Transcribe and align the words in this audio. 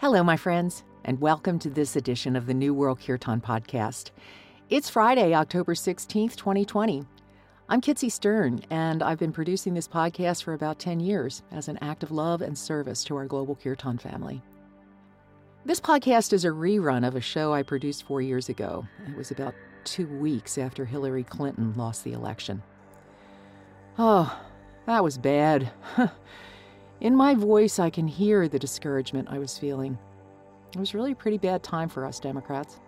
Hello, 0.00 0.22
my 0.22 0.36
friends, 0.36 0.84
and 1.04 1.20
welcome 1.20 1.58
to 1.58 1.68
this 1.68 1.96
edition 1.96 2.36
of 2.36 2.46
the 2.46 2.54
New 2.54 2.72
World 2.72 3.00
Kirtan 3.04 3.40
podcast. 3.40 4.12
It's 4.70 4.88
Friday, 4.88 5.34
October 5.34 5.74
16th, 5.74 6.36
2020. 6.36 7.04
I'm 7.68 7.80
Kitsy 7.80 8.08
Stern, 8.08 8.60
and 8.70 9.02
I've 9.02 9.18
been 9.18 9.32
producing 9.32 9.74
this 9.74 9.88
podcast 9.88 10.44
for 10.44 10.54
about 10.54 10.78
10 10.78 11.00
years 11.00 11.42
as 11.50 11.66
an 11.66 11.78
act 11.82 12.04
of 12.04 12.12
love 12.12 12.42
and 12.42 12.56
service 12.56 13.02
to 13.04 13.16
our 13.16 13.24
global 13.24 13.56
Kirtan 13.56 13.98
family. 13.98 14.40
This 15.64 15.80
podcast 15.80 16.32
is 16.32 16.44
a 16.44 16.50
rerun 16.50 17.04
of 17.04 17.16
a 17.16 17.20
show 17.20 17.52
I 17.52 17.64
produced 17.64 18.04
four 18.04 18.22
years 18.22 18.48
ago. 18.48 18.86
It 19.08 19.16
was 19.16 19.32
about 19.32 19.56
two 19.82 20.06
weeks 20.06 20.58
after 20.58 20.84
Hillary 20.84 21.24
Clinton 21.24 21.74
lost 21.74 22.04
the 22.04 22.12
election. 22.12 22.62
Oh, 23.98 24.32
that 24.86 25.02
was 25.02 25.18
bad. 25.18 25.72
In 27.00 27.14
my 27.14 27.34
voice, 27.34 27.78
I 27.78 27.90
can 27.90 28.08
hear 28.08 28.48
the 28.48 28.58
discouragement 28.58 29.28
I 29.30 29.38
was 29.38 29.56
feeling. 29.56 29.96
It 30.74 30.78
was 30.78 30.94
really 30.94 31.12
a 31.12 31.16
pretty 31.16 31.38
bad 31.38 31.62
time 31.62 31.88
for 31.88 32.04
us 32.04 32.18
Democrats. 32.18 32.80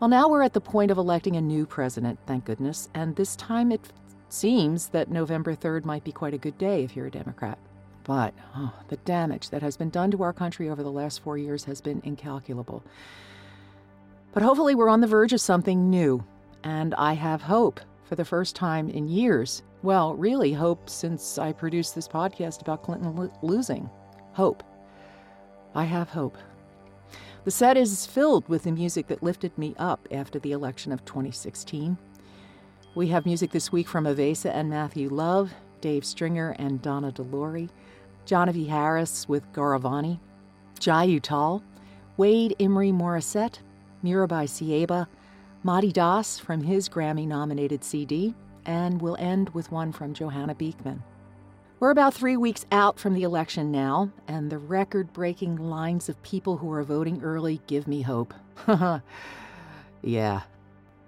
Well, 0.00 0.08
now 0.08 0.28
we're 0.28 0.42
at 0.42 0.54
the 0.54 0.60
point 0.60 0.90
of 0.90 0.98
electing 0.98 1.36
a 1.36 1.40
new 1.40 1.66
president, 1.66 2.18
thank 2.26 2.46
goodness, 2.46 2.88
and 2.94 3.14
this 3.14 3.36
time 3.36 3.70
it 3.70 3.92
seems 4.28 4.88
that 4.88 5.10
November 5.10 5.54
3rd 5.54 5.84
might 5.84 6.04
be 6.04 6.12
quite 6.12 6.34
a 6.34 6.38
good 6.38 6.56
day 6.58 6.82
if 6.82 6.96
you're 6.96 7.06
a 7.06 7.10
Democrat. 7.10 7.58
But 8.02 8.34
oh, 8.56 8.72
the 8.88 8.96
damage 8.98 9.50
that 9.50 9.62
has 9.62 9.76
been 9.76 9.90
done 9.90 10.10
to 10.10 10.22
our 10.22 10.32
country 10.32 10.68
over 10.68 10.82
the 10.82 10.90
last 10.90 11.22
four 11.22 11.38
years 11.38 11.64
has 11.64 11.80
been 11.80 12.00
incalculable. 12.04 12.82
But 14.32 14.42
hopefully, 14.42 14.74
we're 14.74 14.88
on 14.88 15.00
the 15.00 15.06
verge 15.06 15.32
of 15.32 15.40
something 15.40 15.90
new, 15.90 16.24
and 16.64 16.94
I 16.94 17.12
have 17.12 17.42
hope 17.42 17.80
for 18.04 18.14
the 18.14 18.24
first 18.24 18.56
time 18.56 18.88
in 18.88 19.08
years 19.08 19.62
well, 19.84 20.14
really, 20.14 20.54
hope 20.54 20.88
since 20.88 21.36
I 21.36 21.52
produced 21.52 21.94
this 21.94 22.08
podcast 22.08 22.62
about 22.62 22.82
Clinton 22.82 23.14
lo- 23.14 23.32
losing. 23.42 23.90
Hope. 24.32 24.62
I 25.74 25.84
have 25.84 26.08
hope. 26.08 26.38
The 27.44 27.50
set 27.50 27.76
is 27.76 28.06
filled 28.06 28.48
with 28.48 28.62
the 28.62 28.72
music 28.72 29.08
that 29.08 29.22
lifted 29.22 29.56
me 29.58 29.74
up 29.78 30.08
after 30.10 30.38
the 30.38 30.52
election 30.52 30.90
of 30.90 31.04
2016. 31.04 31.98
We 32.94 33.08
have 33.08 33.26
music 33.26 33.50
this 33.50 33.72
week 33.72 33.86
from 33.86 34.06
Avesa 34.06 34.50
and 34.54 34.70
Matthew 34.70 35.10
Love, 35.10 35.52
Dave 35.82 36.06
Stringer 36.06 36.56
and 36.58 36.80
Donna 36.80 37.12
De 37.12 37.20
Lory, 37.20 37.68
Johnny 38.24 38.64
Harris 38.64 39.28
with 39.28 39.52
Gauravani, 39.52 40.18
Jai 40.80 41.08
Uttal, 41.08 41.62
Wade 42.16 42.56
Imre 42.58 42.90
Morissette, 42.90 43.58
Mirabai 44.02 44.48
Ceiba, 44.48 45.08
Madi 45.62 45.92
Das 45.92 46.38
from 46.38 46.62
his 46.62 46.88
Grammy 46.88 47.26
nominated 47.26 47.84
CD, 47.84 48.34
and 48.66 49.00
we'll 49.00 49.16
end 49.18 49.50
with 49.50 49.70
one 49.70 49.92
from 49.92 50.14
Johanna 50.14 50.54
Beekman. 50.54 51.02
We're 51.80 51.90
about 51.90 52.14
three 52.14 52.36
weeks 52.36 52.64
out 52.72 52.98
from 52.98 53.14
the 53.14 53.24
election 53.24 53.70
now, 53.70 54.10
and 54.28 54.50
the 54.50 54.58
record 54.58 55.12
breaking 55.12 55.56
lines 55.56 56.08
of 56.08 56.22
people 56.22 56.56
who 56.56 56.72
are 56.72 56.82
voting 56.82 57.22
early 57.22 57.60
give 57.66 57.86
me 57.86 58.02
hope. 58.02 58.32
yeah. 60.02 60.42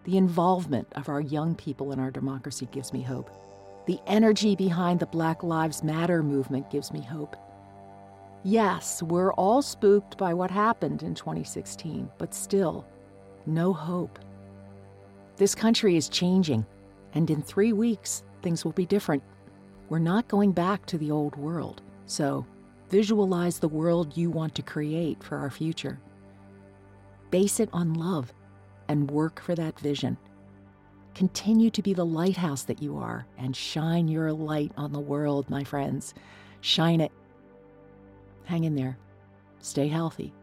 The 0.04 0.16
involvement 0.16 0.88
of 0.92 1.08
our 1.08 1.20
young 1.20 1.54
people 1.54 1.92
in 1.92 1.98
our 1.98 2.10
democracy 2.10 2.68
gives 2.72 2.92
me 2.92 3.02
hope. 3.02 3.30
The 3.86 4.00
energy 4.06 4.56
behind 4.56 5.00
the 5.00 5.06
Black 5.06 5.42
Lives 5.42 5.82
Matter 5.82 6.22
movement 6.22 6.70
gives 6.70 6.92
me 6.92 7.00
hope. 7.00 7.36
Yes, 8.42 9.02
we're 9.02 9.32
all 9.32 9.62
spooked 9.62 10.18
by 10.18 10.34
what 10.34 10.50
happened 10.50 11.02
in 11.02 11.14
2016, 11.14 12.10
but 12.18 12.34
still, 12.34 12.84
no 13.46 13.72
hope. 13.72 14.18
This 15.36 15.54
country 15.54 15.96
is 15.96 16.08
changing. 16.08 16.66
And 17.16 17.30
in 17.30 17.40
three 17.40 17.72
weeks, 17.72 18.22
things 18.42 18.62
will 18.62 18.72
be 18.72 18.84
different. 18.84 19.22
We're 19.88 19.98
not 19.98 20.28
going 20.28 20.52
back 20.52 20.84
to 20.86 20.98
the 20.98 21.10
old 21.10 21.34
world. 21.34 21.80
So 22.04 22.44
visualize 22.90 23.58
the 23.58 23.68
world 23.68 24.18
you 24.18 24.30
want 24.30 24.54
to 24.56 24.62
create 24.62 25.24
for 25.24 25.38
our 25.38 25.48
future. 25.48 25.98
Base 27.30 27.58
it 27.58 27.70
on 27.72 27.94
love 27.94 28.34
and 28.88 29.10
work 29.10 29.40
for 29.40 29.54
that 29.54 29.80
vision. 29.80 30.18
Continue 31.14 31.70
to 31.70 31.80
be 31.80 31.94
the 31.94 32.04
lighthouse 32.04 32.64
that 32.64 32.82
you 32.82 32.98
are 32.98 33.26
and 33.38 33.56
shine 33.56 34.08
your 34.08 34.30
light 34.30 34.72
on 34.76 34.92
the 34.92 35.00
world, 35.00 35.48
my 35.48 35.64
friends. 35.64 36.12
Shine 36.60 37.00
it. 37.00 37.12
Hang 38.44 38.64
in 38.64 38.74
there. 38.74 38.98
Stay 39.60 39.88
healthy. 39.88 40.34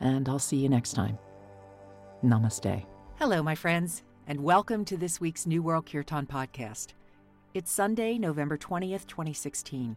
And 0.00 0.28
I'll 0.28 0.40
see 0.40 0.56
you 0.56 0.68
next 0.68 0.94
time. 0.94 1.18
Namaste. 2.24 2.84
Hello, 3.20 3.44
my 3.44 3.54
friends 3.54 4.02
and 4.28 4.42
welcome 4.42 4.84
to 4.84 4.96
this 4.96 5.20
week's 5.20 5.46
New 5.46 5.62
World 5.62 5.86
Kirtan 5.86 6.26
podcast. 6.26 6.88
It's 7.54 7.70
Sunday, 7.70 8.18
November 8.18 8.58
20th, 8.58 9.06
2016. 9.06 9.96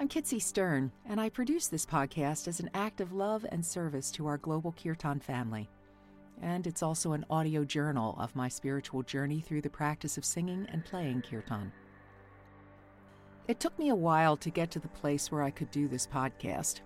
I'm 0.00 0.08
Kitsy 0.08 0.42
Stern, 0.42 0.90
and 1.08 1.20
I 1.20 1.28
produce 1.28 1.68
this 1.68 1.86
podcast 1.86 2.48
as 2.48 2.58
an 2.58 2.70
act 2.74 3.00
of 3.00 3.12
love 3.12 3.46
and 3.52 3.64
service 3.64 4.10
to 4.12 4.26
our 4.26 4.36
global 4.36 4.72
Kirtan 4.72 5.20
family. 5.20 5.70
And 6.42 6.66
it's 6.66 6.82
also 6.82 7.12
an 7.12 7.24
audio 7.30 7.64
journal 7.64 8.16
of 8.18 8.34
my 8.34 8.48
spiritual 8.48 9.04
journey 9.04 9.40
through 9.40 9.62
the 9.62 9.70
practice 9.70 10.18
of 10.18 10.24
singing 10.24 10.66
and 10.72 10.84
playing 10.84 11.22
Kirtan. 11.22 11.70
It 13.46 13.60
took 13.60 13.78
me 13.78 13.90
a 13.90 13.94
while 13.94 14.36
to 14.38 14.50
get 14.50 14.72
to 14.72 14.80
the 14.80 14.88
place 14.88 15.30
where 15.30 15.42
I 15.42 15.50
could 15.50 15.70
do 15.70 15.86
this 15.86 16.06
podcast. 16.06 16.80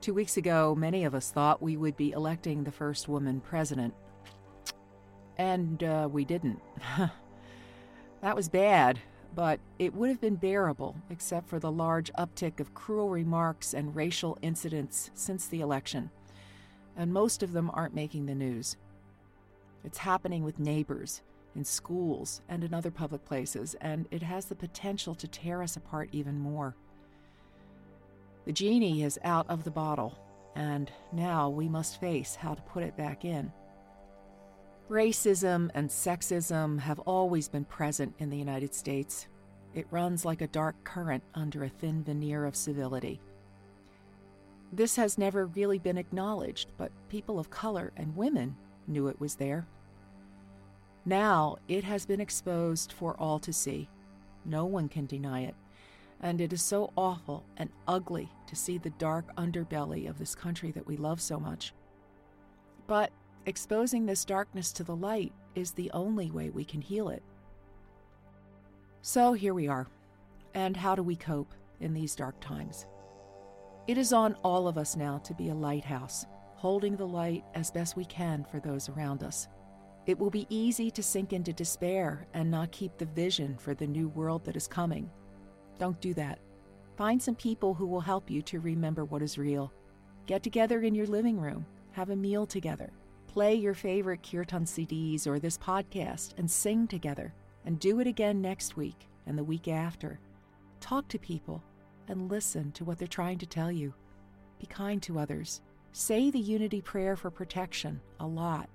Two 0.00 0.14
weeks 0.14 0.38
ago, 0.38 0.74
many 0.74 1.04
of 1.04 1.14
us 1.14 1.30
thought 1.30 1.62
we 1.62 1.76
would 1.76 1.96
be 1.96 2.10
electing 2.10 2.64
the 2.64 2.72
first 2.72 3.08
woman 3.08 3.40
president 3.40 3.94
and 5.38 5.82
uh, 5.82 6.08
we 6.10 6.24
didn't. 6.24 6.60
that 8.20 8.36
was 8.36 8.48
bad, 8.48 8.98
but 9.34 9.60
it 9.78 9.94
would 9.94 10.08
have 10.08 10.20
been 10.20 10.36
bearable 10.36 10.96
except 11.10 11.48
for 11.48 11.58
the 11.58 11.72
large 11.72 12.12
uptick 12.14 12.60
of 12.60 12.74
cruel 12.74 13.10
remarks 13.10 13.74
and 13.74 13.96
racial 13.96 14.38
incidents 14.42 15.10
since 15.14 15.46
the 15.46 15.60
election. 15.60 16.10
And 16.96 17.12
most 17.12 17.42
of 17.42 17.52
them 17.52 17.70
aren't 17.74 17.94
making 17.94 18.26
the 18.26 18.34
news. 18.34 18.76
It's 19.84 19.98
happening 19.98 20.44
with 20.44 20.58
neighbors, 20.58 21.22
in 21.54 21.64
schools, 21.64 22.40
and 22.48 22.64
in 22.64 22.72
other 22.72 22.90
public 22.90 23.24
places, 23.24 23.74
and 23.80 24.06
it 24.10 24.22
has 24.22 24.46
the 24.46 24.54
potential 24.54 25.14
to 25.16 25.28
tear 25.28 25.62
us 25.62 25.76
apart 25.76 26.08
even 26.12 26.38
more. 26.38 26.74
The 28.46 28.52
genie 28.52 29.02
is 29.02 29.18
out 29.24 29.48
of 29.48 29.64
the 29.64 29.70
bottle, 29.70 30.18
and 30.54 30.90
now 31.12 31.48
we 31.48 31.68
must 31.68 32.00
face 32.00 32.34
how 32.34 32.54
to 32.54 32.62
put 32.62 32.82
it 32.82 32.96
back 32.96 33.24
in. 33.24 33.52
Racism 34.90 35.70
and 35.74 35.88
sexism 35.88 36.78
have 36.78 36.98
always 37.00 37.48
been 37.48 37.64
present 37.64 38.14
in 38.18 38.28
the 38.28 38.36
United 38.36 38.74
States. 38.74 39.28
It 39.74 39.86
runs 39.90 40.26
like 40.26 40.42
a 40.42 40.46
dark 40.46 40.76
current 40.84 41.22
under 41.34 41.64
a 41.64 41.70
thin 41.70 42.04
veneer 42.04 42.44
of 42.44 42.54
civility. 42.54 43.18
This 44.72 44.94
has 44.96 45.16
never 45.16 45.46
really 45.46 45.78
been 45.78 45.96
acknowledged, 45.96 46.72
but 46.76 46.92
people 47.08 47.38
of 47.38 47.48
color 47.48 47.92
and 47.96 48.14
women 48.14 48.54
knew 48.86 49.08
it 49.08 49.18
was 49.18 49.36
there. 49.36 49.66
Now 51.06 51.56
it 51.66 51.84
has 51.84 52.04
been 52.04 52.20
exposed 52.20 52.92
for 52.92 53.16
all 53.18 53.38
to 53.38 53.52
see. 53.54 53.88
No 54.44 54.66
one 54.66 54.88
can 54.90 55.06
deny 55.06 55.44
it. 55.44 55.54
And 56.20 56.40
it 56.40 56.52
is 56.52 56.62
so 56.62 56.92
awful 56.96 57.44
and 57.56 57.70
ugly 57.88 58.28
to 58.46 58.56
see 58.56 58.76
the 58.76 58.90
dark 58.90 59.34
underbelly 59.36 60.08
of 60.08 60.18
this 60.18 60.34
country 60.34 60.72
that 60.72 60.86
we 60.86 60.98
love 60.98 61.22
so 61.22 61.40
much. 61.40 61.72
But 62.86 63.10
Exposing 63.46 64.06
this 64.06 64.24
darkness 64.24 64.72
to 64.72 64.84
the 64.84 64.96
light 64.96 65.32
is 65.54 65.72
the 65.72 65.90
only 65.90 66.30
way 66.30 66.48
we 66.48 66.64
can 66.64 66.80
heal 66.80 67.10
it. 67.10 67.22
So 69.02 69.34
here 69.34 69.52
we 69.52 69.68
are. 69.68 69.86
And 70.54 70.74
how 70.74 70.94
do 70.94 71.02
we 71.02 71.16
cope 71.16 71.52
in 71.80 71.92
these 71.92 72.16
dark 72.16 72.40
times? 72.40 72.86
It 73.86 73.98
is 73.98 74.14
on 74.14 74.34
all 74.42 74.66
of 74.66 74.78
us 74.78 74.96
now 74.96 75.18
to 75.18 75.34
be 75.34 75.50
a 75.50 75.54
lighthouse, 75.54 76.24
holding 76.54 76.96
the 76.96 77.06
light 77.06 77.44
as 77.54 77.70
best 77.70 77.98
we 77.98 78.06
can 78.06 78.44
for 78.50 78.60
those 78.60 78.88
around 78.88 79.22
us. 79.22 79.46
It 80.06 80.18
will 80.18 80.30
be 80.30 80.46
easy 80.48 80.90
to 80.92 81.02
sink 81.02 81.34
into 81.34 81.52
despair 81.52 82.26
and 82.32 82.50
not 82.50 82.72
keep 82.72 82.96
the 82.96 83.04
vision 83.04 83.58
for 83.58 83.74
the 83.74 83.86
new 83.86 84.08
world 84.08 84.42
that 84.46 84.56
is 84.56 84.66
coming. 84.66 85.10
Don't 85.78 86.00
do 86.00 86.14
that. 86.14 86.38
Find 86.96 87.22
some 87.22 87.34
people 87.34 87.74
who 87.74 87.86
will 87.86 88.00
help 88.00 88.30
you 88.30 88.40
to 88.42 88.60
remember 88.60 89.04
what 89.04 89.20
is 89.20 89.36
real. 89.36 89.70
Get 90.24 90.42
together 90.42 90.80
in 90.80 90.94
your 90.94 91.06
living 91.06 91.38
room, 91.38 91.66
have 91.92 92.08
a 92.08 92.16
meal 92.16 92.46
together, 92.46 92.90
Play 93.34 93.56
your 93.56 93.74
favorite 93.74 94.22
Kirtan 94.22 94.64
CDs 94.64 95.26
or 95.26 95.40
this 95.40 95.58
podcast 95.58 96.34
and 96.38 96.48
sing 96.48 96.86
together, 96.86 97.34
and 97.66 97.80
do 97.80 97.98
it 97.98 98.06
again 98.06 98.40
next 98.40 98.76
week 98.76 99.08
and 99.26 99.36
the 99.36 99.42
week 99.42 99.66
after. 99.66 100.20
Talk 100.78 101.08
to 101.08 101.18
people 101.18 101.60
and 102.06 102.30
listen 102.30 102.70
to 102.70 102.84
what 102.84 102.96
they're 102.96 103.08
trying 103.08 103.38
to 103.38 103.46
tell 103.46 103.72
you. 103.72 103.92
Be 104.60 104.66
kind 104.66 105.02
to 105.02 105.18
others. 105.18 105.62
Say 105.90 106.30
the 106.30 106.38
unity 106.38 106.80
prayer 106.80 107.16
for 107.16 107.28
protection 107.28 108.00
a 108.20 108.26
lot. 108.26 108.70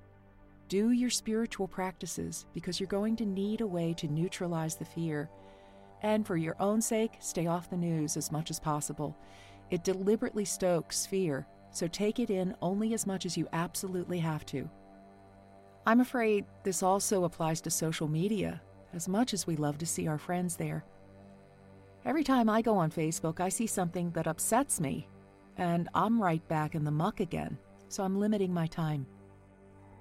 Do 0.68 0.92
your 0.92 1.10
spiritual 1.10 1.70
practices 1.70 2.46
because 2.54 2.82
you're 2.82 2.88
going 2.88 3.16
to 3.16 3.26
need 3.26 3.62
a 3.62 3.66
way 3.66 3.94
to 3.94 4.10
neutralize 4.10 4.76
the 4.76 4.84
fear. 4.84 5.30
And 6.02 6.28
for 6.28 6.36
your 6.36 6.58
own 6.60 6.82
sake, 6.82 7.14
stay 7.22 7.48
off 7.48 7.70
the 7.70 7.78
news 7.78 8.18
as 8.18 8.30
much 8.30 8.50
as 8.50 8.60
possible. 8.60 9.16
It 9.72 9.86
deliberately 9.86 10.44
stokes 10.44 11.06
fear 11.06 11.48
so 11.71 11.88
take 11.88 12.19
it 12.19 12.30
in 12.30 12.56
only 12.62 12.94
as 12.94 13.07
much 13.07 13.25
as 13.25 13.38
you 13.38 13.48
absolutely 13.54 14.19
have 14.19 14.45
to. 14.48 14.69
I'm 15.86 16.01
afraid 16.01 16.45
this 16.63 16.83
also 16.83 17.24
applies 17.24 17.62
to 17.62 17.69
social 17.69 18.07
media, 18.07 18.62
as 18.94 19.07
much 19.07 19.33
as 19.33 19.48
we 19.48 19.56
love 19.56 19.77
to 19.80 19.86
see 19.86 20.07
our 20.07 20.18
friends 20.18 20.56
there. 20.56 20.83
Every 22.06 22.24
time 22.24 22.50
I 22.50 22.62
go 22.62 22.77
on 22.77 22.92
Facebook, 22.92 23.39
I 23.39 23.50
see 23.50 23.68
something 23.68 24.12
that 24.12 24.27
upsets 24.27 24.80
me, 24.80 25.07
and 25.57 25.89
I'm 25.94 26.21
right 26.21 26.45
back 26.48 26.75
in 26.75 26.83
the 26.83 26.92
muck 26.92 27.19
again, 27.19 27.57
so 27.88 28.04
I'm 28.04 28.19
limiting 28.19 28.54
my 28.54 28.68
time. 28.68 29.06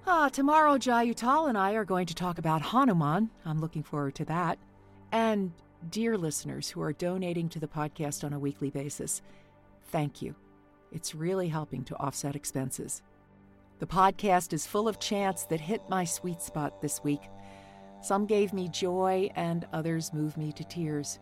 Ah, 0.07 0.29
tomorrow 0.29 0.77
Jai 0.77 1.07
Uttal 1.07 1.49
and 1.49 1.57
I 1.57 1.73
are 1.73 1.85
going 1.85 2.07
to 2.07 2.15
talk 2.15 2.37
about 2.39 2.61
Hanuman. 2.61 3.29
I'm 3.45 3.59
looking 3.59 3.83
forward 3.83 4.15
to 4.15 4.25
that. 4.25 4.57
And 5.11 5.51
dear 5.89 6.17
listeners 6.17 6.69
who 6.69 6.81
are 6.81 6.93
donating 6.93 7.49
to 7.49 7.59
the 7.59 7.67
podcast 7.67 8.23
on 8.23 8.33
a 8.33 8.39
weekly 8.39 8.69
basis, 8.69 9.21
thank 9.91 10.21
you. 10.21 10.35
It's 10.91 11.15
really 11.15 11.47
helping 11.47 11.83
to 11.85 11.97
offset 11.97 12.35
expenses. 12.35 13.01
The 13.79 13.87
podcast 13.87 14.53
is 14.53 14.65
full 14.65 14.87
of 14.87 14.99
chants 14.99 15.45
that 15.45 15.61
hit 15.61 15.81
my 15.89 16.03
sweet 16.03 16.41
spot 16.41 16.81
this 16.81 17.03
week. 17.03 17.21
Some 18.01 18.25
gave 18.25 18.53
me 18.53 18.69
joy, 18.69 19.29
and 19.35 19.67
others 19.73 20.13
moved 20.13 20.37
me 20.37 20.51
to 20.53 20.63
tears. 20.63 21.19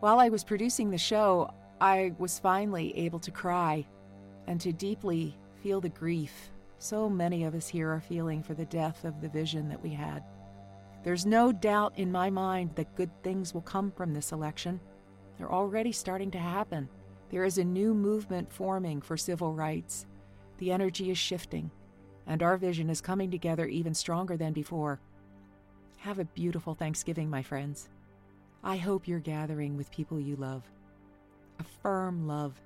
While 0.00 0.20
I 0.20 0.28
was 0.28 0.44
producing 0.44 0.90
the 0.90 0.98
show, 0.98 1.52
I 1.80 2.12
was 2.18 2.38
finally 2.38 2.96
able 2.96 3.18
to 3.20 3.30
cry 3.30 3.86
and 4.46 4.60
to 4.60 4.72
deeply 4.72 5.36
feel 5.62 5.80
the 5.80 5.88
grief 5.88 6.50
so 6.82 7.08
many 7.08 7.44
of 7.44 7.54
us 7.54 7.68
here 7.68 7.90
are 7.90 8.00
feeling 8.00 8.42
for 8.42 8.54
the 8.54 8.64
death 8.64 9.04
of 9.04 9.20
the 9.20 9.28
vision 9.28 9.68
that 9.68 9.80
we 9.80 9.90
had. 9.90 10.24
There's 11.04 11.24
no 11.24 11.52
doubt 11.52 11.92
in 11.96 12.10
my 12.10 12.28
mind 12.28 12.74
that 12.74 12.96
good 12.96 13.10
things 13.22 13.54
will 13.54 13.62
come 13.62 13.92
from 13.92 14.12
this 14.12 14.32
election. 14.32 14.80
They're 15.38 15.52
already 15.52 15.92
starting 15.92 16.32
to 16.32 16.38
happen. 16.38 16.88
There 17.32 17.44
is 17.44 17.56
a 17.56 17.64
new 17.64 17.94
movement 17.94 18.52
forming 18.52 19.00
for 19.00 19.16
civil 19.16 19.54
rights. 19.54 20.04
The 20.58 20.70
energy 20.70 21.10
is 21.10 21.16
shifting, 21.16 21.70
and 22.26 22.42
our 22.42 22.58
vision 22.58 22.90
is 22.90 23.00
coming 23.00 23.30
together 23.30 23.66
even 23.66 23.94
stronger 23.94 24.36
than 24.36 24.52
before. 24.52 25.00
Have 25.96 26.18
a 26.18 26.26
beautiful 26.26 26.74
Thanksgiving, 26.74 27.30
my 27.30 27.42
friends. 27.42 27.88
I 28.62 28.76
hope 28.76 29.08
you're 29.08 29.18
gathering 29.18 29.78
with 29.78 29.90
people 29.90 30.20
you 30.20 30.36
love. 30.36 30.62
Affirm 31.58 32.28
love. 32.28 32.60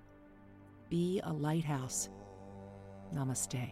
Be 0.91 1.21
a 1.23 1.33
lighthouse. 1.33 2.09
Namaste. 3.15 3.71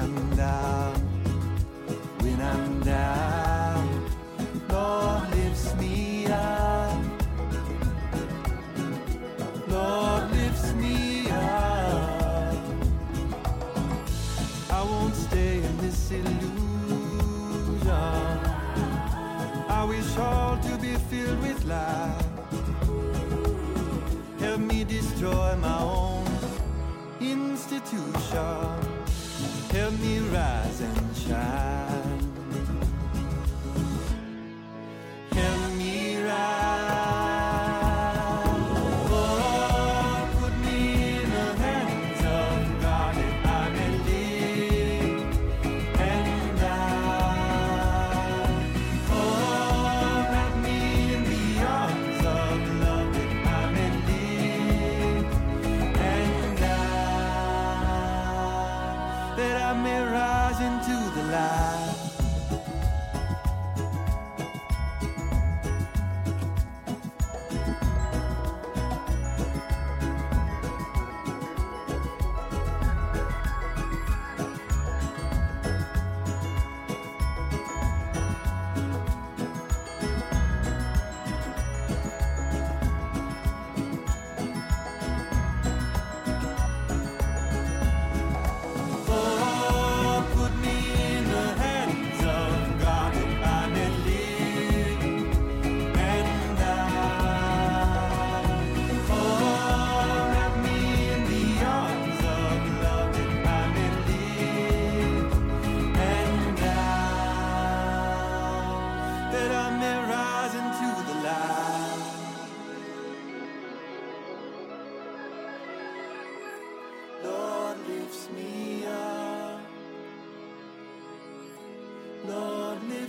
I'm 0.00 0.34
down, 0.34 0.94
when 2.20 2.40
I'm 2.40 2.80
down, 2.80 4.06
Lord 4.70 5.30
lifts 5.36 5.74
me 5.76 6.26
up. 6.26 6.96
Lord 9.68 10.30
lifts 10.32 10.72
me 10.72 11.28
up. 11.30 12.54
I 14.70 14.82
won't 14.82 15.14
stay 15.14 15.58
in 15.58 15.76
this 15.78 16.10
illusion. 16.10 17.90
I 19.68 19.84
wish 19.86 20.16
all 20.16 20.56
to 20.56 20.78
be 20.78 20.94
filled 21.10 21.42
with 21.42 21.62
light. 21.66 22.24
Help 24.38 24.60
me 24.60 24.84
destroy 24.84 25.56
my 25.56 25.78
own 25.82 26.26
institution. 27.20 28.79
Rise 30.18 30.59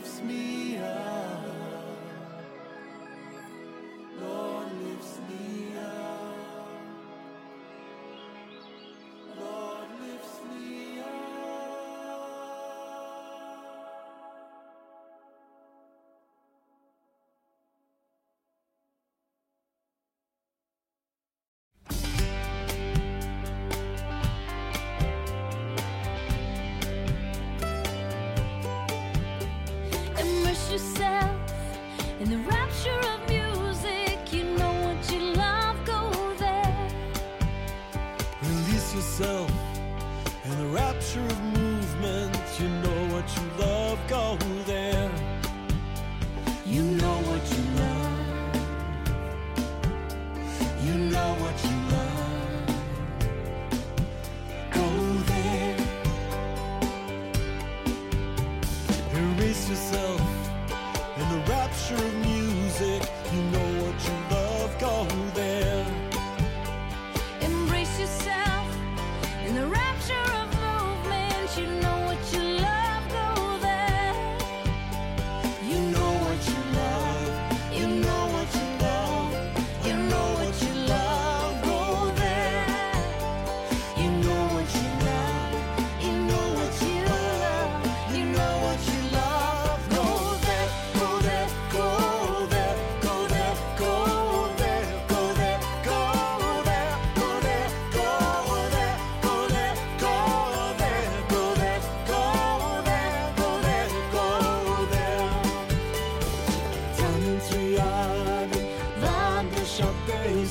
lifts 0.01 0.23
me 0.23 0.77
up. 0.79 1.10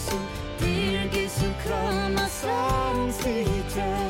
Jesu, 0.01 0.17
dir 0.61 1.11
Jesu 1.13 1.47
i 1.65 2.29
sanslite. 2.29 4.10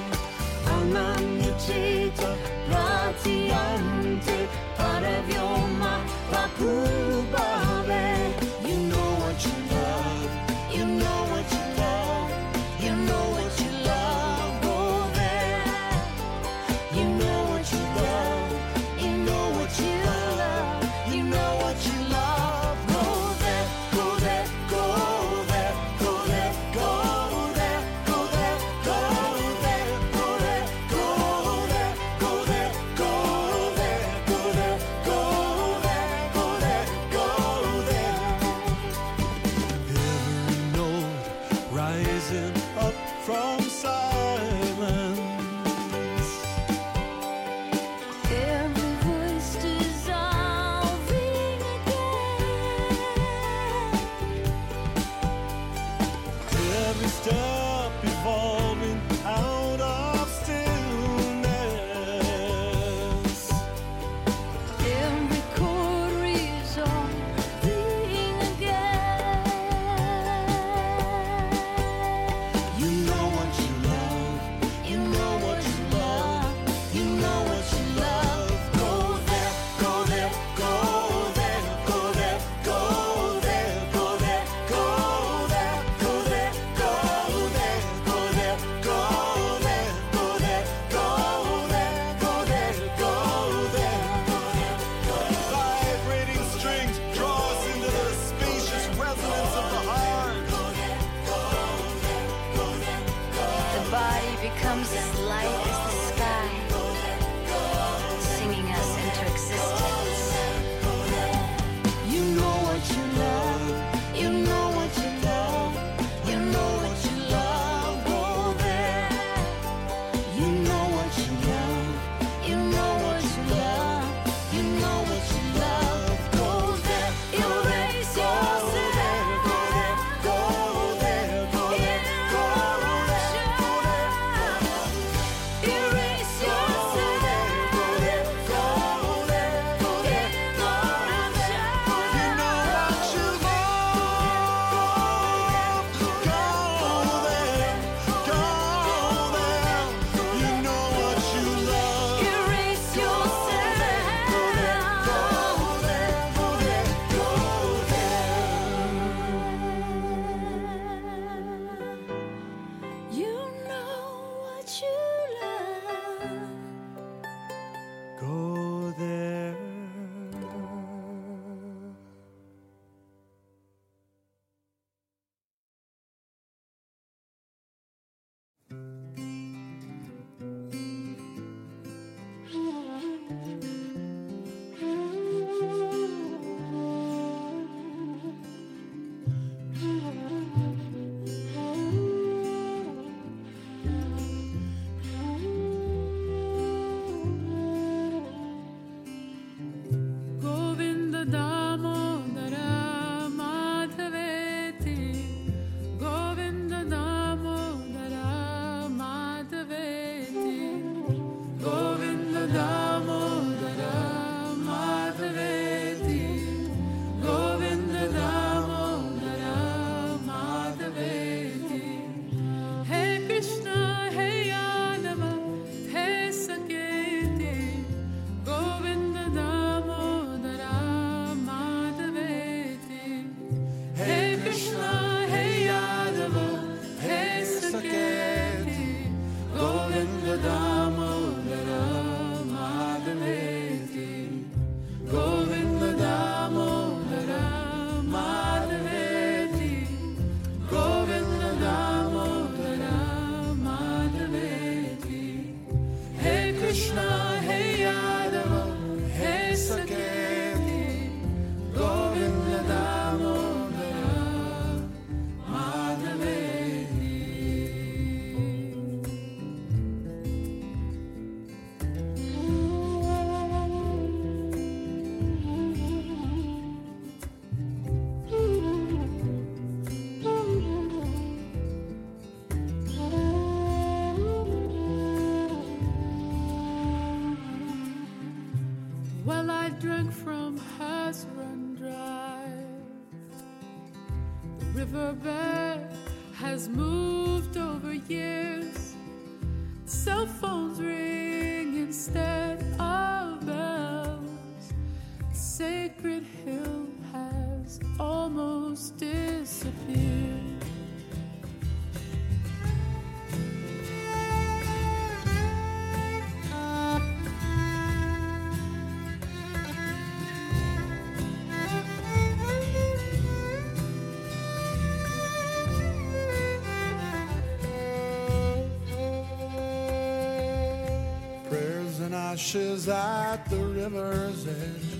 ashes 332.41 332.89
at 332.89 333.45
the 333.50 333.57
river's 333.57 334.47
edge, 334.47 334.99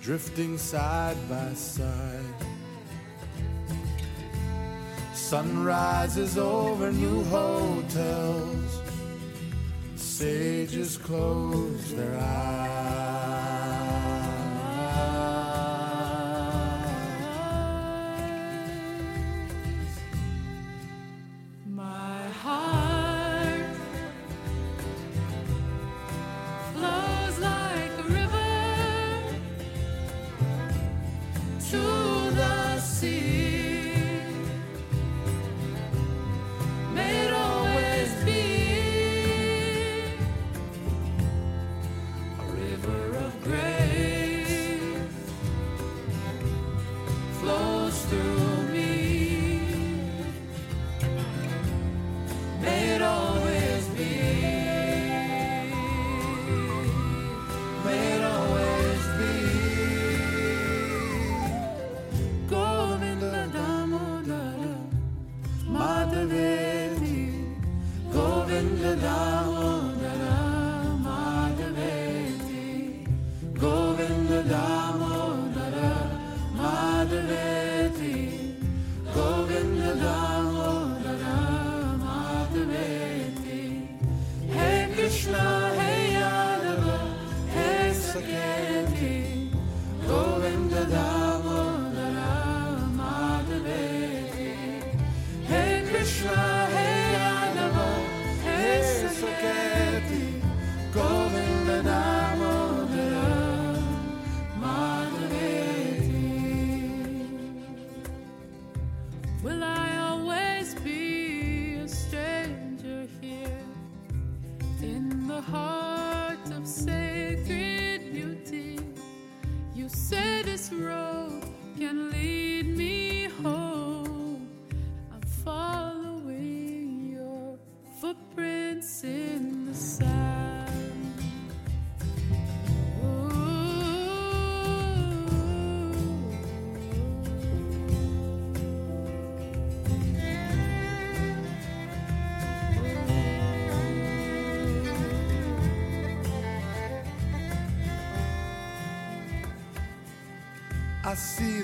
drifting 0.00 0.56
side 0.56 1.16
by 1.28 1.52
side. 1.54 2.40
Sunrises 5.12 6.38
over 6.38 6.92
new 6.92 7.24
hotels, 7.24 8.82
sages 9.96 10.96
close 10.96 11.92
their 11.92 12.16
eyes. 12.20 13.41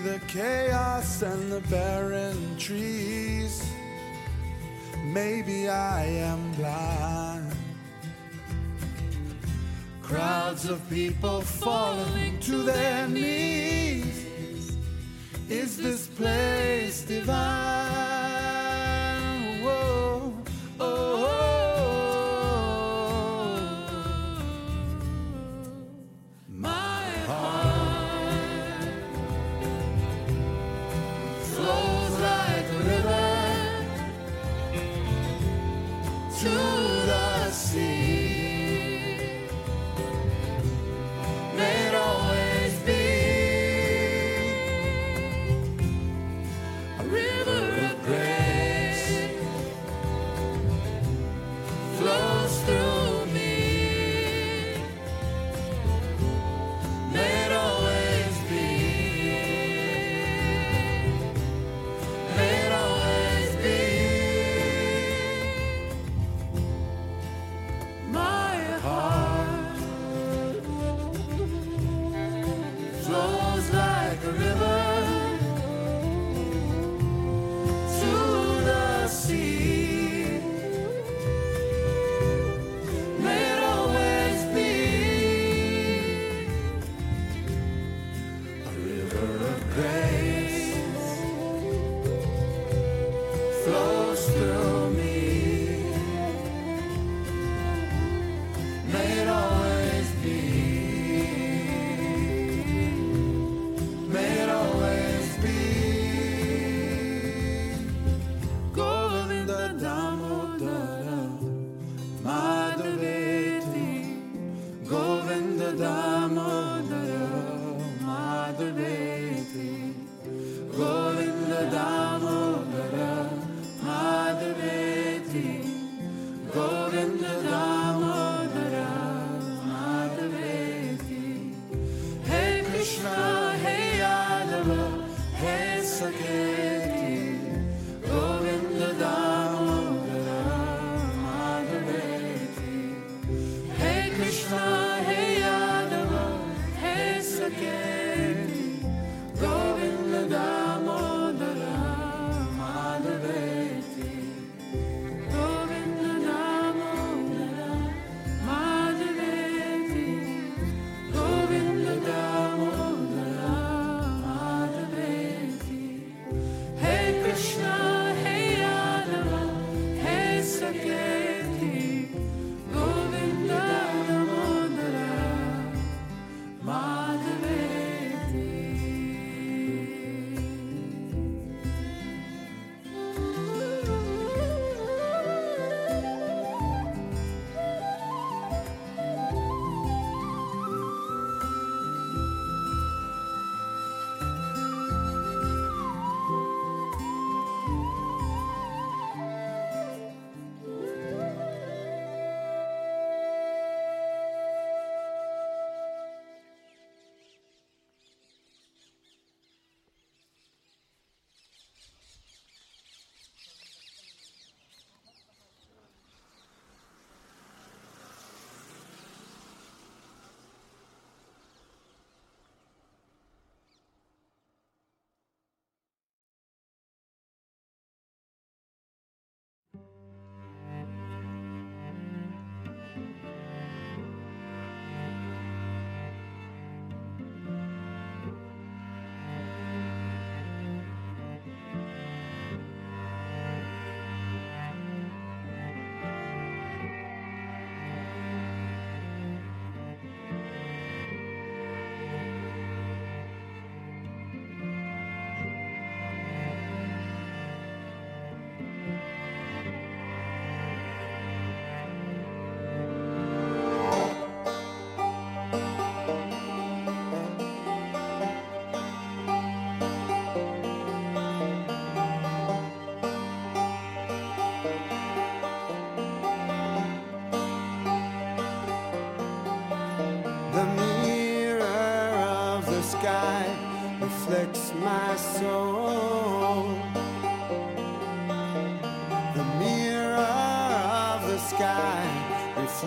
the 0.08 0.20
chaos 0.20 1.20
and 1.20 1.52
the 1.52 1.60
barren 1.68 2.56
trees. 2.56 3.62
Maybe 5.04 5.68
I 5.68 6.04
am 6.06 6.52
blind. 6.52 7.52
Crowds 10.00 10.64
of 10.64 10.78
people 10.88 11.42
falling 11.42 12.40
to 12.40 12.62
their 12.62 13.06
knees. 13.06 14.78
Is 15.50 15.76
this 15.76 16.06
place 16.06 17.02
divine? 17.02 17.57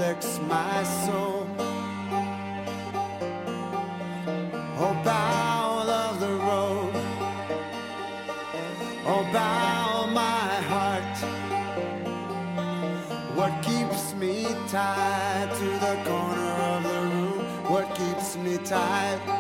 Reflects 0.02 0.40
my 0.48 0.84
soul. 1.06 1.48
Oh, 4.84 5.02
bow 5.06 5.86
of 5.88 6.20
the 6.20 6.34
road. 6.48 6.94
Oh, 9.06 9.24
bow 9.32 10.08
my 10.12 10.50
heart. 10.72 11.18
What 13.36 13.54
keeps 13.62 14.16
me 14.16 14.48
tied 14.68 15.50
to 15.60 15.66
the 15.86 15.96
corner 16.10 16.52
of 16.72 16.84
the 16.84 17.02
room? 17.16 17.46
What 17.70 17.94
keeps 17.94 18.36
me 18.38 18.58
tied? 18.58 19.31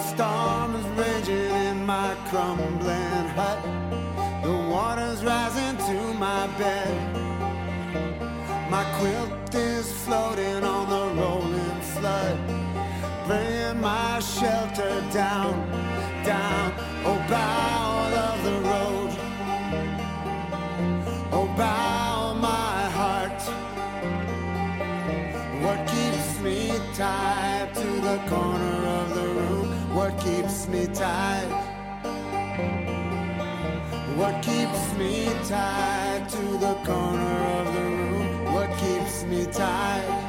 Storm 0.00 0.74
is 0.76 0.86
raging 0.98 1.50
in 1.68 1.86
my 1.86 2.14
crumbling 2.28 3.26
hut. 3.36 3.60
The 4.42 4.52
water's 4.70 5.22
rising 5.22 5.76
to 5.88 6.14
my 6.14 6.46
bed. 6.58 7.20
My 8.70 8.84
quilt 8.98 9.54
is 9.54 9.92
floating 10.04 10.62
on 10.64 10.88
the 10.88 11.20
rolling 11.20 11.80
flood, 11.92 12.38
bringing 13.26 13.80
my 13.80 14.20
shelter 14.20 14.94
down, 15.12 15.54
down. 16.24 16.72
Oh, 17.04 17.20
bow 17.28 17.90
of 18.26 18.38
the 18.48 18.56
road. 18.70 19.10
Oh, 21.32 21.46
bow 21.56 22.34
my 22.34 22.76
heart. 22.98 23.40
What 25.64 25.78
keeps 25.88 26.40
me 26.40 26.72
tied 26.94 27.74
to 27.74 27.90
the 28.08 28.18
corner 28.28 28.79
keeps 30.20 30.68
me 30.68 30.86
tied? 30.86 31.50
What 34.16 34.42
keeps 34.42 34.92
me 34.98 35.26
tied 35.48 36.28
to 36.28 36.42
the 36.58 36.74
corner 36.84 37.36
of 37.58 37.74
the 37.74 37.80
room? 37.80 38.52
What 38.52 38.70
keeps 38.78 39.24
me 39.24 39.46
tied? 39.46 40.19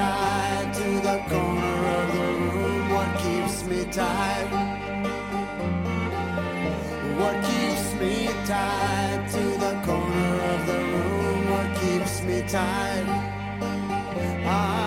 Tied 0.00 0.72
to 0.80 0.88
the 1.08 1.18
corner 1.28 1.76
of 1.98 2.06
the 2.16 2.28
room? 2.40 2.82
What 2.94 3.10
keeps 3.24 3.56
me 3.70 3.80
tied? 4.00 4.50
What 7.20 7.36
keeps 7.50 7.86
me 8.00 8.14
tied 8.52 9.22
to 9.34 9.44
the 9.64 9.74
corner 9.88 10.32
of 10.52 10.60
the 10.70 10.80
room? 10.92 11.38
What 11.54 11.68
keeps 11.82 12.14
me 12.28 12.38
tied? 12.56 13.06
Ah, 14.56 14.79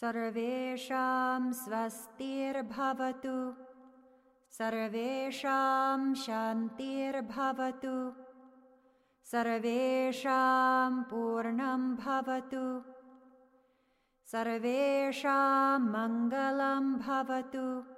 सर्वेषां 0.00 1.52
स्वस्तिर्भवतु। 1.52 3.54
सर्वेषां 4.50 6.14
शान्तिर्भवतु। 6.14 8.12
सर्वेषां 9.24 11.02
पूर्णं 11.02 11.94
भवतु। 11.94 12.82
सर्वेषां 14.26 15.80
मङ्गलं 15.80 16.94
भवतु 16.94 17.97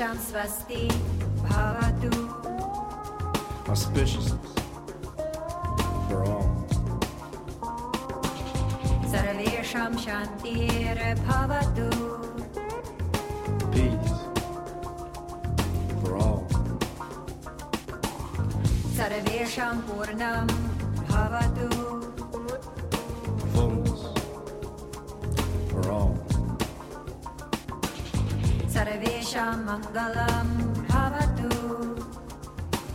Scham 0.00 0.16
Swasti. 0.16 1.09
Mangalam 29.56 30.48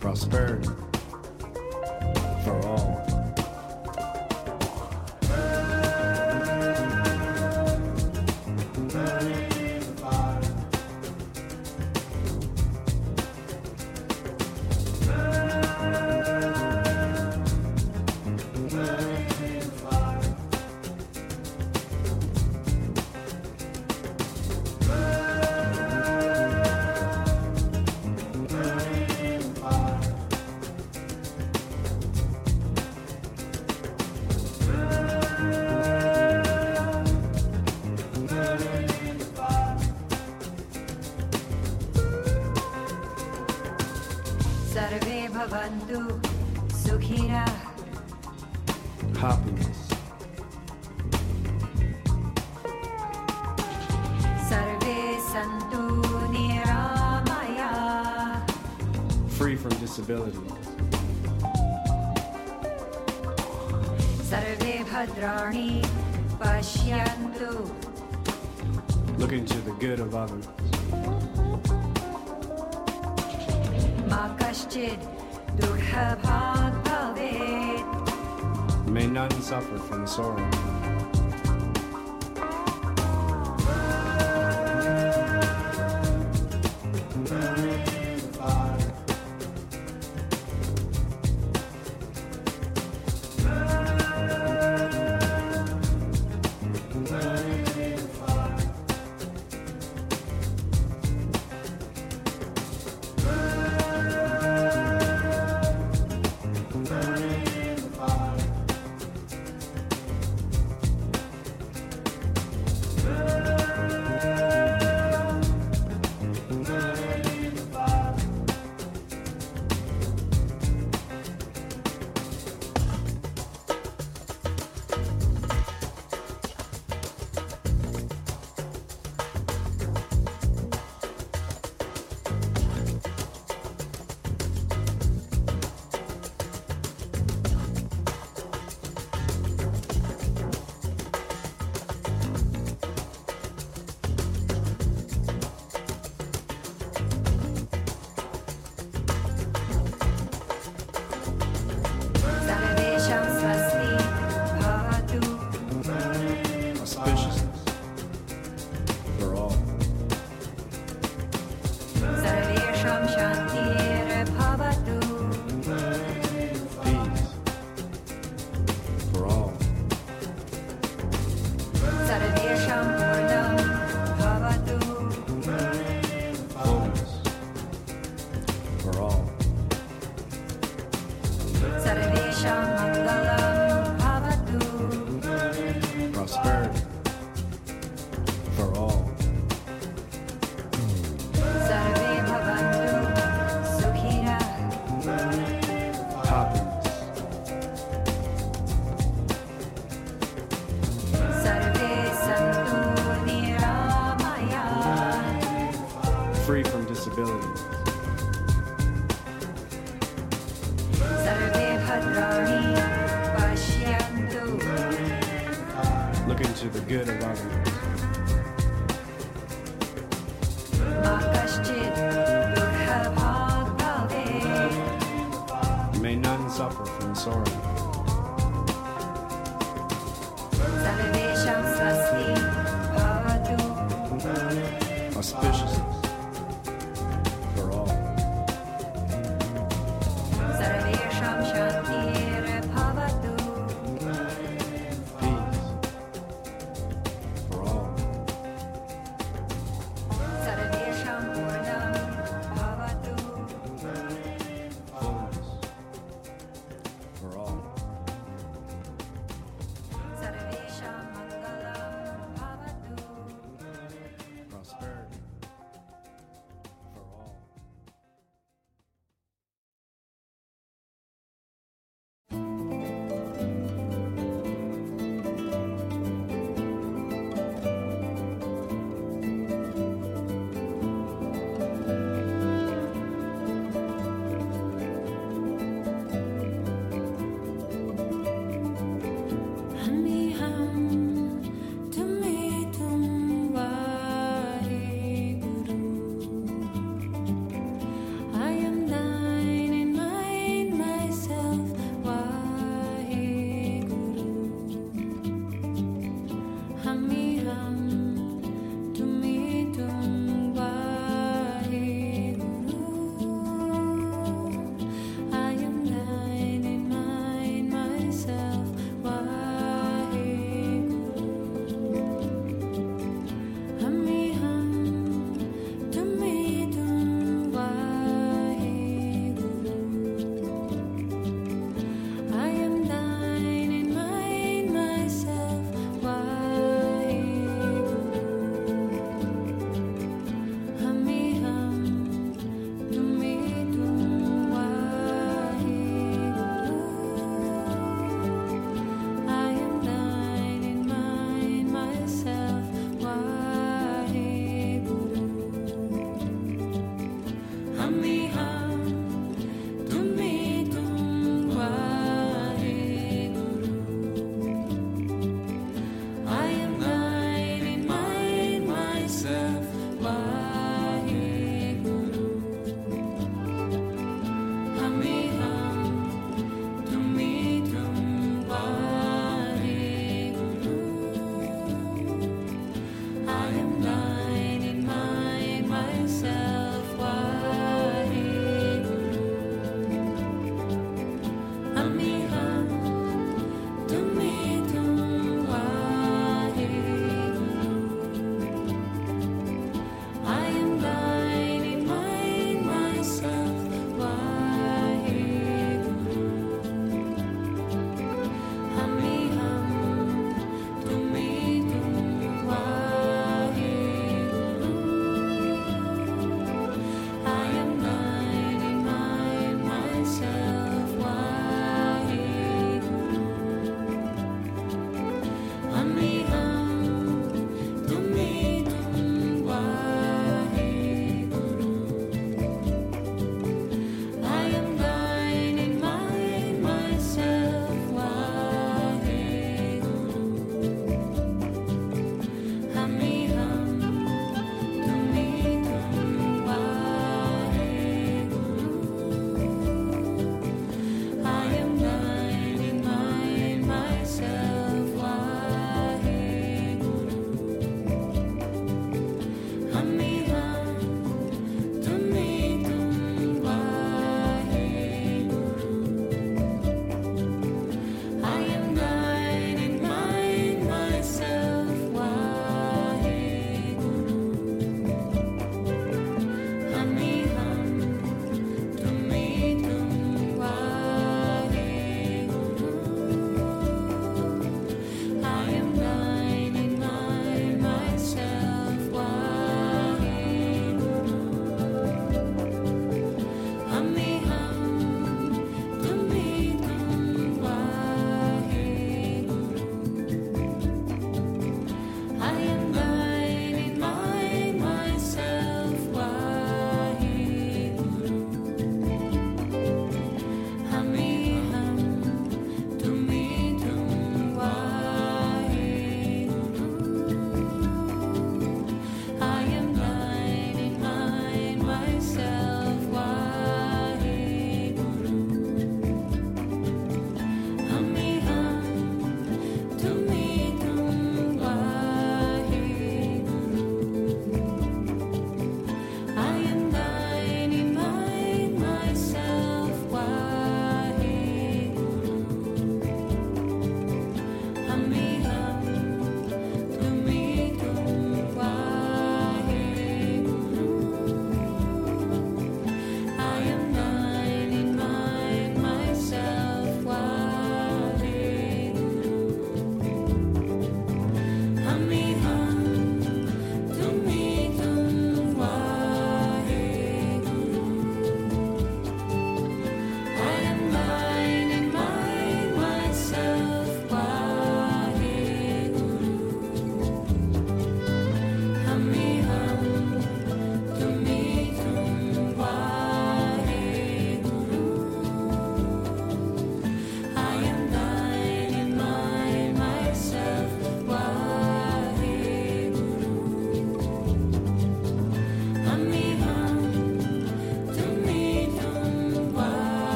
Prosperity. 0.00 0.87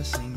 Narasimha 0.00 0.29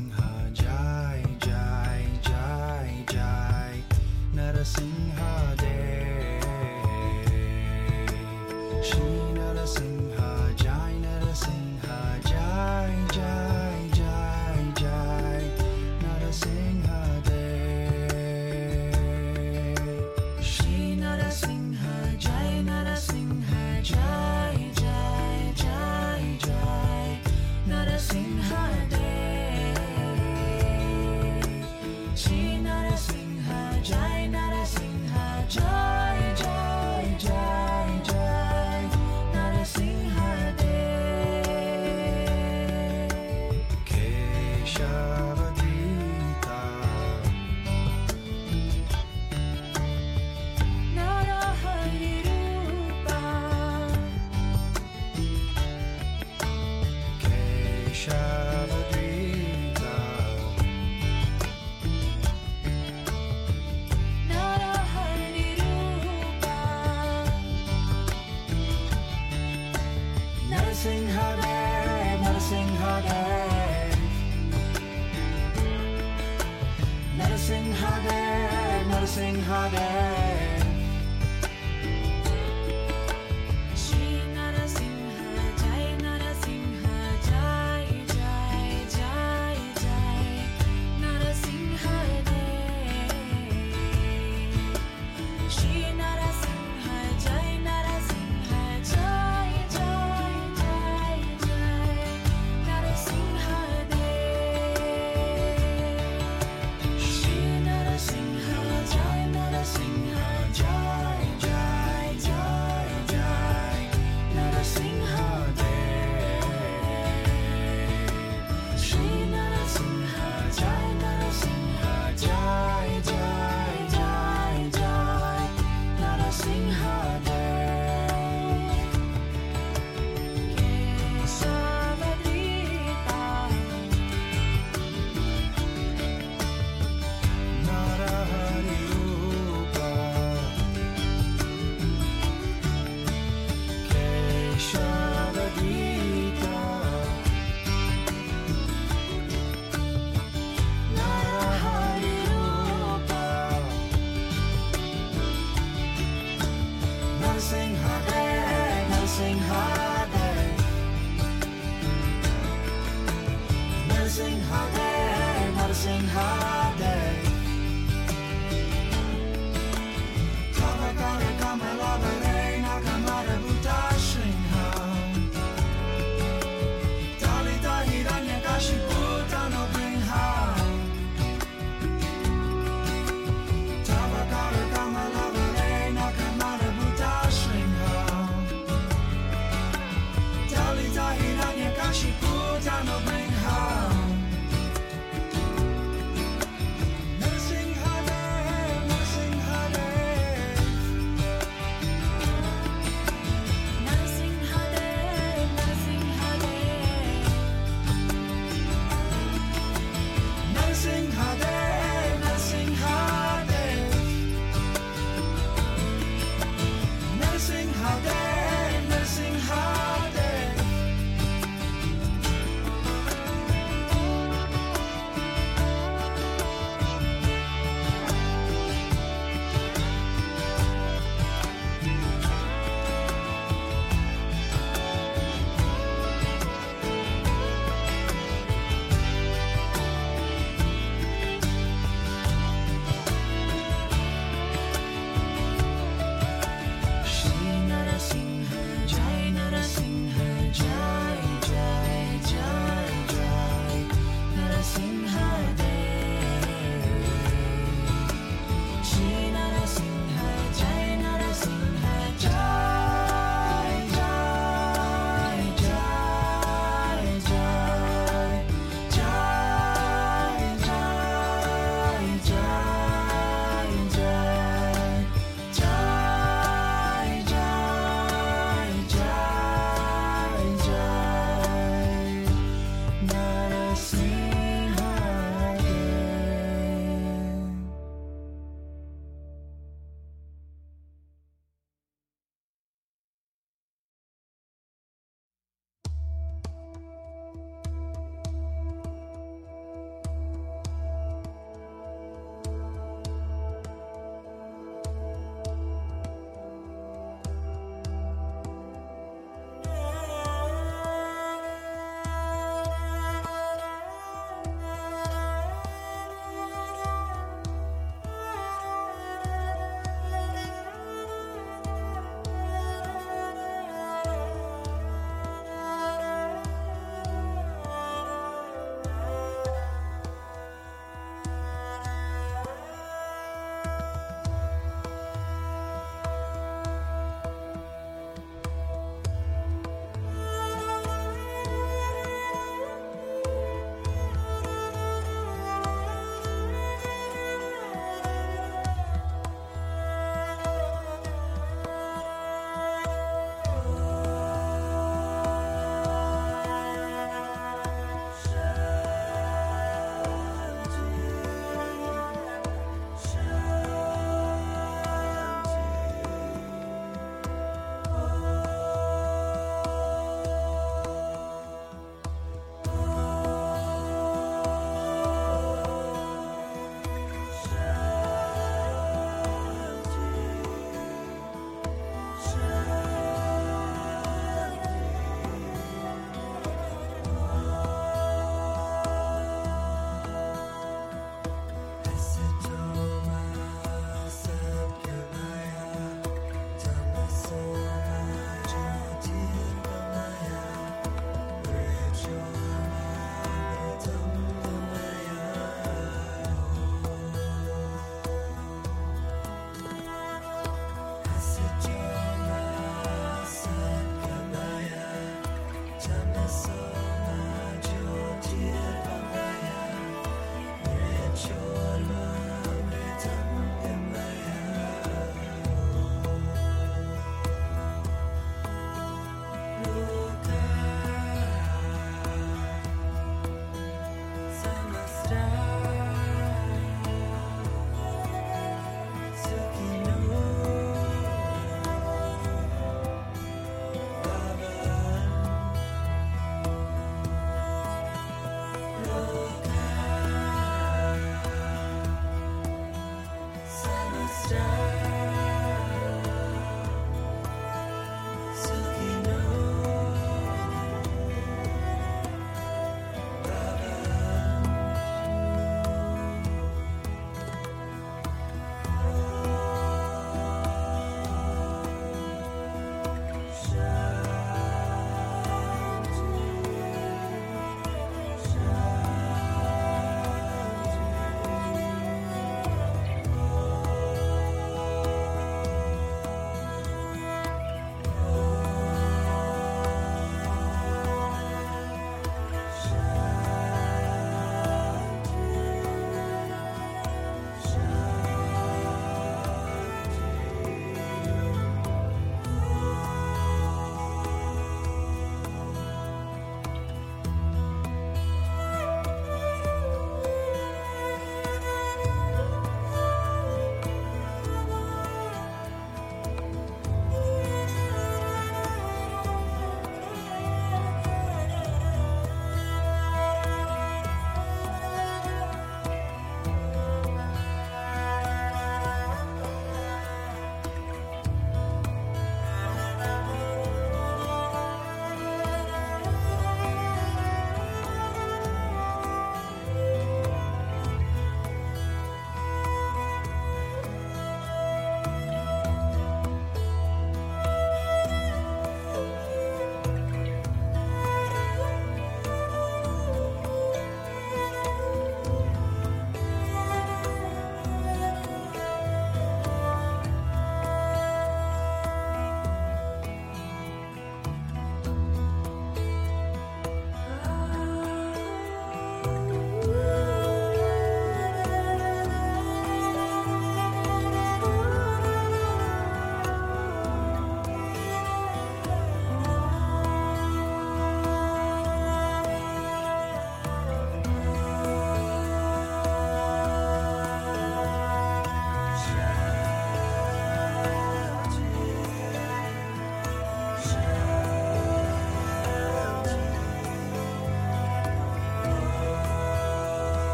Keshavadita 58.04 58.33